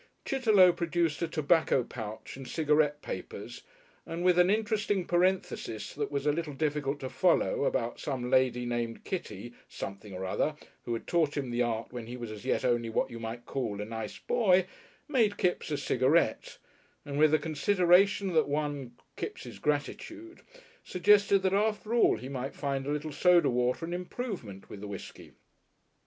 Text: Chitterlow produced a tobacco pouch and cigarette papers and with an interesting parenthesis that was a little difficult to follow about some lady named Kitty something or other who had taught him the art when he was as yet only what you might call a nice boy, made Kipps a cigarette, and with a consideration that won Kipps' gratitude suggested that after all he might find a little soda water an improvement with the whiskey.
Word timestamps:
Chitterlow 0.25 0.71
produced 0.73 1.21
a 1.21 1.27
tobacco 1.27 1.83
pouch 1.83 2.35
and 2.35 2.47
cigarette 2.47 3.03
papers 3.03 3.61
and 4.03 4.23
with 4.25 4.39
an 4.39 4.49
interesting 4.49 5.05
parenthesis 5.05 5.93
that 5.93 6.09
was 6.09 6.25
a 6.25 6.31
little 6.31 6.55
difficult 6.55 6.99
to 7.01 7.07
follow 7.07 7.65
about 7.65 7.99
some 7.99 8.31
lady 8.31 8.65
named 8.65 9.03
Kitty 9.03 9.53
something 9.69 10.11
or 10.15 10.25
other 10.25 10.55
who 10.85 10.93
had 10.95 11.05
taught 11.05 11.37
him 11.37 11.51
the 11.51 11.61
art 11.61 11.93
when 11.93 12.07
he 12.07 12.17
was 12.17 12.31
as 12.31 12.45
yet 12.45 12.65
only 12.65 12.89
what 12.89 13.11
you 13.11 13.19
might 13.19 13.45
call 13.45 13.79
a 13.79 13.85
nice 13.85 14.17
boy, 14.17 14.65
made 15.07 15.37
Kipps 15.37 15.69
a 15.69 15.77
cigarette, 15.77 16.57
and 17.05 17.19
with 17.19 17.31
a 17.31 17.37
consideration 17.37 18.33
that 18.33 18.49
won 18.49 18.97
Kipps' 19.15 19.59
gratitude 19.59 20.41
suggested 20.83 21.43
that 21.43 21.53
after 21.53 21.93
all 21.93 22.17
he 22.17 22.27
might 22.27 22.55
find 22.55 22.87
a 22.87 22.91
little 22.91 23.11
soda 23.11 23.51
water 23.51 23.85
an 23.85 23.93
improvement 23.93 24.67
with 24.67 24.81
the 24.81 24.87
whiskey. 24.87 25.33